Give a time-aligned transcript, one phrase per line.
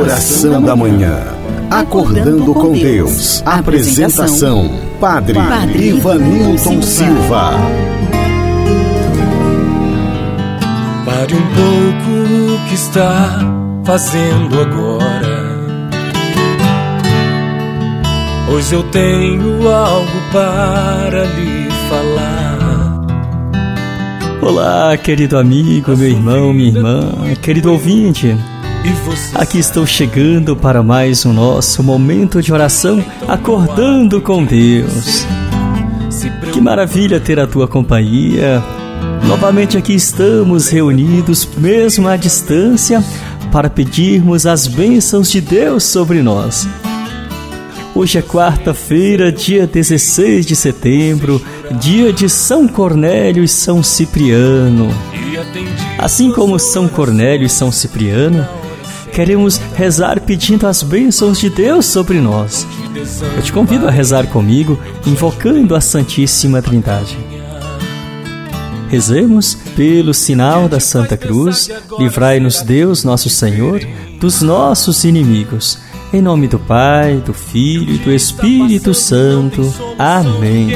[0.00, 1.14] Oração da Manhã.
[1.70, 3.42] Acordando com Deus.
[3.44, 7.52] Apresentação: Padre, Padre Ivanilton Silva.
[11.04, 13.40] Pare um pouco o que está
[13.84, 15.60] fazendo agora.
[18.46, 23.00] Pois eu tenho algo para lhe falar.
[24.40, 27.12] Olá, querido amigo, meu irmão, minha irmã,
[27.42, 28.34] querido ouvinte.
[29.34, 35.26] Aqui estou chegando para mais um nosso momento de oração, acordando com Deus.
[36.50, 38.62] Que maravilha ter a tua companhia.
[39.26, 43.04] Novamente aqui estamos reunidos, mesmo à distância,
[43.52, 46.66] para pedirmos as bênçãos de Deus sobre nós.
[47.94, 54.88] Hoje é quarta-feira, dia 16 de setembro, dia de São Cornélio e São Cipriano.
[55.98, 58.46] Assim como São Cornélio e São Cipriano,
[59.10, 62.66] queremos rezar pedindo as bênçãos de Deus sobre nós.
[63.36, 67.18] Eu te convido a rezar comigo, invocando a Santíssima Trindade.
[68.88, 73.80] Rezemos pelo sinal da Santa Cruz, livrai-nos Deus, nosso Senhor,
[74.18, 75.78] dos nossos inimigos.
[76.12, 79.72] Em nome do Pai, do Filho e do Espírito Santo.
[79.96, 80.70] Amém.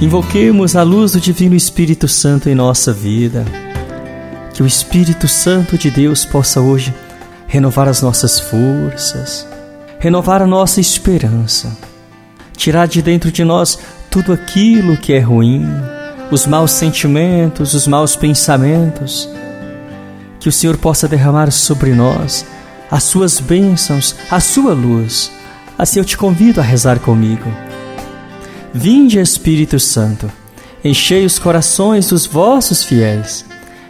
[0.00, 3.44] Invoquemos a luz do Divino Espírito Santo em nossa vida
[4.56, 6.94] que o Espírito Santo de Deus possa hoje
[7.46, 9.46] renovar as nossas forças,
[9.98, 11.76] renovar a nossa esperança,
[12.56, 13.78] tirar de dentro de nós
[14.10, 15.68] tudo aquilo que é ruim,
[16.30, 19.28] os maus sentimentos, os maus pensamentos.
[20.40, 22.46] Que o Senhor possa derramar sobre nós
[22.90, 25.30] as suas bênçãos, a sua luz.
[25.76, 27.52] Assim eu te convido a rezar comigo.
[28.72, 30.32] Vinde, Espírito Santo,
[30.82, 33.44] enchei os corações dos vossos fiéis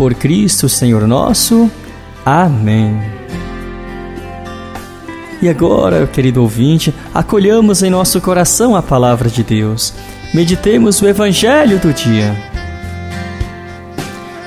[0.00, 1.70] por Cristo Senhor nosso.
[2.24, 2.98] Amém.
[5.42, 9.92] E agora, querido ouvinte, acolhamos em nosso coração a palavra de Deus.
[10.32, 12.34] Meditemos o Evangelho do dia.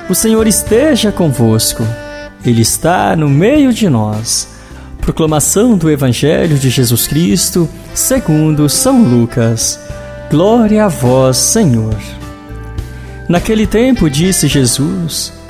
[0.10, 1.84] O Senhor esteja convosco,
[2.44, 4.48] Ele está no meio de nós.
[5.02, 9.80] Proclamação do Evangelho de Jesus Cristo, segundo São Lucas.
[10.32, 11.96] Glória a vós, Senhor.
[13.30, 15.43] Naquele tempo disse Jesus: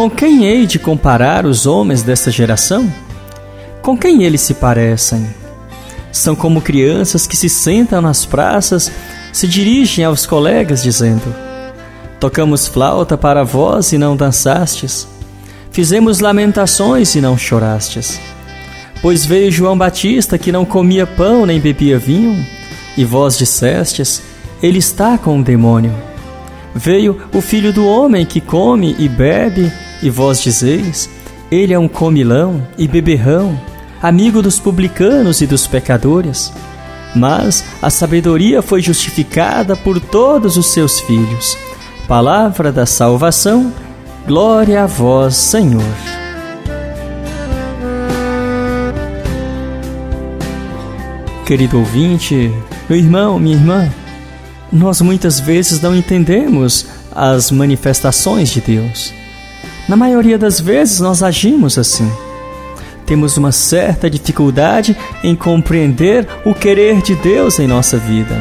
[0.00, 2.90] com quem hei de comparar os homens desta geração?
[3.82, 5.28] Com quem eles se parecem?
[6.10, 8.90] São como crianças que se sentam nas praças,
[9.30, 11.34] se dirigem aos colegas dizendo:
[12.18, 15.06] Tocamos flauta para vós e não dançastes.
[15.70, 18.18] Fizemos lamentações e não chorastes.
[19.02, 22.42] Pois veio João Batista que não comia pão nem bebia vinho,
[22.96, 24.22] e vós dissestes:
[24.62, 25.92] Ele está com o demônio.
[26.74, 29.70] Veio o filho do homem que come e bebe,
[30.02, 31.08] e vós dizeis:
[31.50, 33.58] Ele é um comilão e beberrão,
[34.02, 36.52] amigo dos publicanos e dos pecadores.
[37.14, 41.56] Mas a sabedoria foi justificada por todos os seus filhos.
[42.06, 43.72] Palavra da salvação,
[44.26, 45.82] glória a vós, Senhor.
[51.44, 52.52] Querido ouvinte,
[52.88, 53.90] meu irmão, minha irmã,
[54.72, 59.19] nós muitas vezes não entendemos as manifestações de Deus.
[59.90, 62.08] Na maioria das vezes nós agimos assim.
[63.04, 68.36] Temos uma certa dificuldade em compreender o querer de Deus em nossa vida.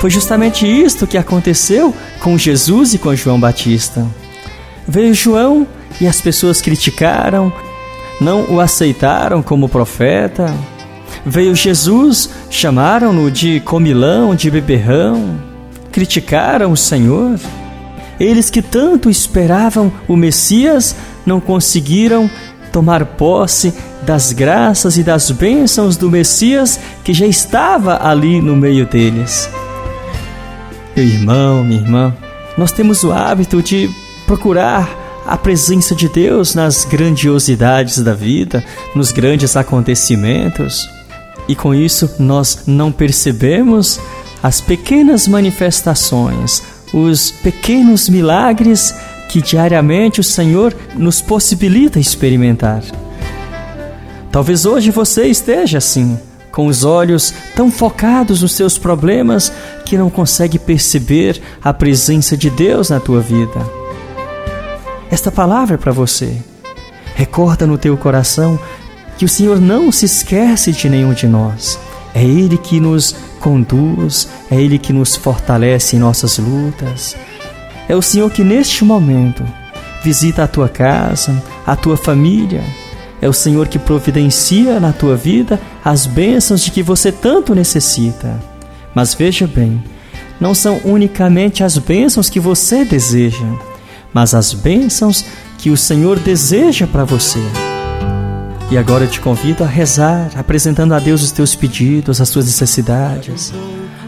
[0.00, 4.04] Foi justamente isto que aconteceu com Jesus e com João Batista.
[4.88, 5.64] Veio João
[6.00, 7.52] e as pessoas criticaram,
[8.20, 10.52] não o aceitaram como profeta,
[11.24, 15.38] Veio Jesus, chamaram-no de comilão, de beberrão,
[15.92, 17.38] criticaram o Senhor.
[18.18, 20.94] Eles que tanto esperavam o Messias
[21.24, 22.30] não conseguiram
[22.70, 28.86] tomar posse das graças e das bênçãos do Messias que já estava ali no meio
[28.86, 29.48] deles.
[30.96, 32.14] Meu irmão, minha irmã,
[32.56, 33.90] nós temos o hábito de
[34.26, 38.64] procurar a presença de Deus nas grandiosidades da vida,
[38.94, 40.88] nos grandes acontecimentos
[41.48, 44.00] e com isso nós não percebemos
[44.42, 48.94] as pequenas manifestações, os pequenos milagres
[49.28, 52.82] que diariamente o Senhor nos possibilita experimentar.
[54.30, 56.18] Talvez hoje você esteja assim,
[56.50, 59.52] com os olhos tão focados nos seus problemas
[59.86, 63.60] que não consegue perceber a presença de Deus na tua vida.
[65.10, 66.36] Esta palavra é para você.
[67.14, 68.58] Recorda no teu coração
[69.18, 71.78] que o Senhor não se esquece de nenhum de nós.
[72.14, 77.16] É Ele que nos conduz, é Ele que nos fortalece em nossas lutas.
[77.88, 79.44] É o Senhor que neste momento
[80.02, 82.62] visita a tua casa, a tua família.
[83.20, 88.40] É o Senhor que providencia na tua vida as bênçãos de que você tanto necessita.
[88.94, 89.82] Mas veja bem,
[90.40, 93.46] não são unicamente as bênçãos que você deseja,
[94.12, 95.24] mas as bênçãos
[95.58, 97.71] que o Senhor deseja para você.
[98.72, 102.46] E agora eu te convido a rezar, apresentando a Deus os teus pedidos, as tuas
[102.46, 103.52] necessidades,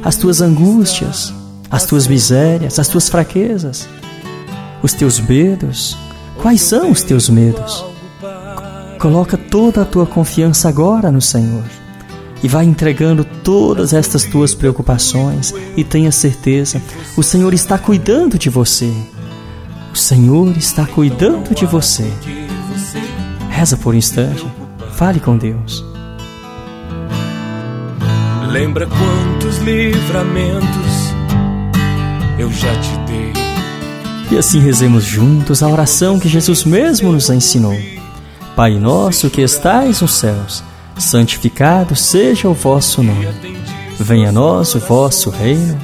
[0.02, 1.34] as tuas angústias,
[1.70, 3.86] as tuas misérias, as tuas fraquezas,
[4.82, 5.98] os teus medos.
[6.40, 7.84] Quais são os teus medos?
[8.98, 11.64] Coloca toda a tua confiança agora no Senhor
[12.42, 16.80] e vai entregando todas estas tuas preocupações e tenha certeza,
[17.18, 18.90] o Senhor está cuidando de você.
[19.92, 22.10] O Senhor está cuidando de você.
[23.54, 24.44] Reza por um instante.
[24.94, 25.84] Fale com Deus.
[28.48, 31.14] Lembra quantos livramentos
[32.36, 33.32] eu já te dei.
[34.32, 37.78] E assim rezemos juntos a oração que Jesus mesmo nos ensinou.
[38.56, 40.64] Pai nosso que estais nos céus,
[40.98, 43.28] santificado seja o vosso nome.
[44.00, 45.78] Venha a nós o vosso reino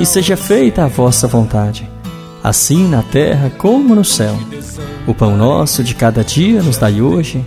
[0.00, 1.88] e seja feita a vossa vontade,
[2.42, 4.36] assim na terra como no céu.
[5.06, 7.44] O pão nosso de cada dia nos dai hoje.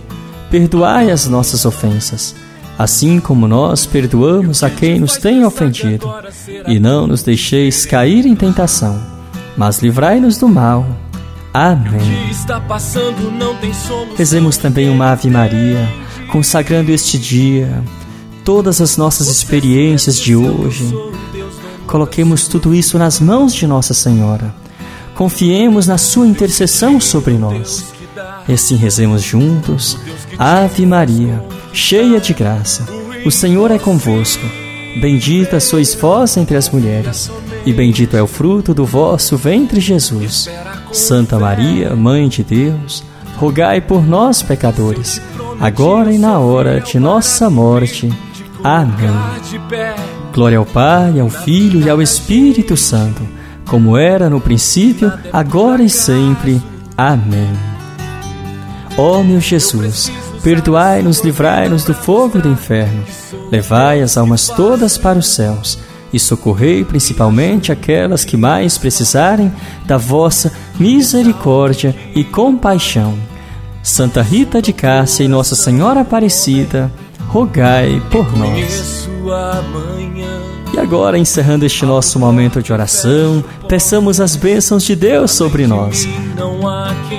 [0.50, 2.34] Perdoai as nossas ofensas,
[2.78, 6.08] assim como nós perdoamos a quem nos tem ofendido.
[6.66, 9.00] E não nos deixeis cair em tentação,
[9.56, 10.86] mas livrai-nos do mal.
[11.52, 12.30] Amém.
[14.16, 15.88] Rezemos também uma Ave Maria,
[16.30, 17.82] consagrando este dia,
[18.44, 20.94] todas as nossas experiências de hoje.
[21.86, 24.54] Coloquemos tudo isso nas mãos de Nossa Senhora
[25.16, 27.92] confiemos na Sua intercessão sobre nós.
[28.46, 29.98] E assim rezemos juntos.
[30.38, 31.42] Ave Maria,
[31.72, 32.86] cheia de graça,
[33.24, 34.44] o Senhor é convosco.
[35.00, 37.30] Bendita sois vós entre as mulheres,
[37.66, 40.48] e bendito é o fruto do vosso ventre, Jesus.
[40.92, 43.04] Santa Maria, Mãe de Deus,
[43.36, 45.20] rogai por nós, pecadores,
[45.60, 48.10] agora e na hora de nossa morte.
[48.64, 49.10] Amém.
[50.32, 53.22] Glória ao Pai, ao Filho e ao Espírito Santo
[53.66, 56.62] como era no princípio, agora e sempre.
[56.96, 57.50] Amém.
[58.96, 60.10] Ó meu Jesus,
[60.42, 63.04] perdoai-nos, livrai-nos do fogo do inferno,
[63.50, 65.78] levai as almas todas para os céus
[66.12, 69.52] e socorrei principalmente aquelas que mais precisarem
[69.84, 73.18] da vossa misericórdia e compaixão.
[73.82, 76.90] Santa Rita de Cássia e Nossa Senhora Aparecida,
[77.28, 79.08] rogai por nós.
[80.72, 86.06] E agora, encerrando este nosso momento de oração, peçamos as bênçãos de Deus sobre nós.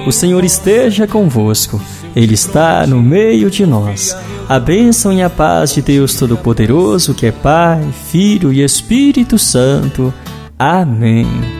[0.06, 1.81] O Senhor esteja convosco,
[2.15, 4.15] Ele está no meio de nós.
[4.48, 10.13] A bênção e a paz de Deus Todo-Poderoso, que é Pai, Filho e Espírito Santo.
[10.57, 11.56] Amém.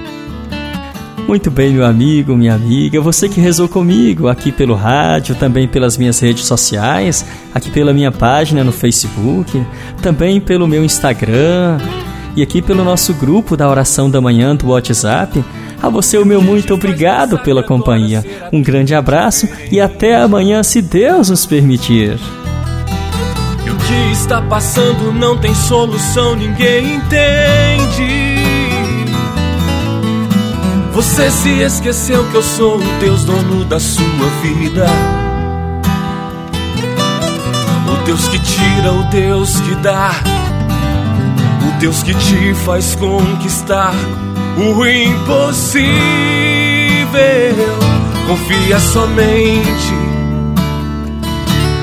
[1.28, 5.98] Muito bem, meu amigo, minha amiga, você que rezou comigo aqui pelo rádio, também pelas
[5.98, 9.62] minhas redes sociais, aqui pela minha página no Facebook,
[10.02, 11.80] também pelo meu Instagram
[12.34, 15.44] e aqui pelo nosso grupo da oração da manhã do WhatsApp.
[15.84, 18.24] A você, o meu muito obrigado pela companhia.
[18.54, 22.18] Um grande abraço e até amanhã, se Deus nos permitir.
[23.70, 28.37] O que está passando não tem solução, ninguém entende.
[30.98, 34.04] Você se esqueceu que eu sou o Deus dono da sua
[34.42, 34.88] vida.
[37.88, 40.10] O Deus que tira, o Deus que dá.
[41.62, 43.94] O Deus que te faz conquistar
[44.58, 45.86] o impossível.
[48.28, 49.94] Confia somente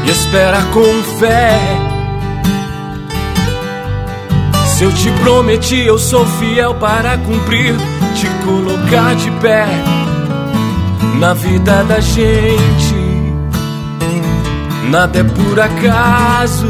[0.09, 1.84] e espera com fé.
[4.75, 7.77] Se eu te prometi, eu sou fiel para cumprir
[8.17, 9.67] te colocar de pé
[11.21, 12.97] na vida da gente.
[14.91, 16.67] Nada é por acaso.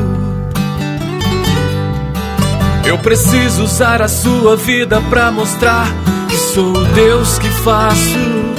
[2.84, 5.86] Eu preciso usar a sua vida para mostrar
[6.28, 8.53] que sou o Deus que faço.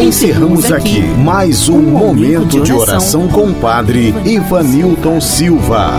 [0.00, 5.98] Encerramos aqui mais um momento de oração com o Padre Ivanilton Silva.